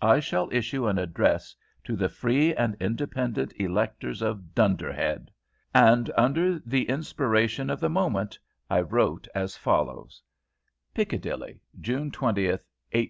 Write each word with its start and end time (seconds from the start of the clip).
I 0.00 0.20
shall 0.20 0.48
issue 0.52 0.86
an 0.86 0.96
address 0.96 1.54
to 1.84 1.96
the 1.96 2.08
free 2.08 2.54
and 2.54 2.74
independent 2.80 3.52
electors 3.60 4.22
of 4.22 4.54
Dunderhead. 4.54 5.30
And 5.74 6.10
under 6.16 6.58
the 6.60 6.88
inspiration 6.88 7.68
of 7.68 7.78
the 7.78 7.90
moment 7.90 8.38
I 8.70 8.80
wrote 8.80 9.28
as 9.34 9.54
follows: 9.54 10.22
"PICCADILLY, 10.94 11.60
June 11.78 12.10
20, 12.10 12.22
1865. 12.46 13.04